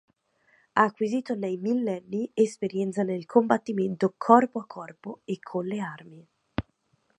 Ha 0.73 0.81
acquisito 0.83 1.35
nei 1.35 1.57
millenni 1.59 2.31
esperienza 2.33 3.03
nel 3.03 3.27
combattimento 3.27 4.15
corpo 4.17 4.57
a 4.61 4.65
corpo 4.65 5.21
e 5.25 5.37
con 5.39 5.63
le 5.67 5.79
armi. 5.79 6.27